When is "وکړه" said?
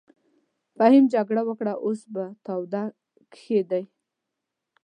1.45-1.73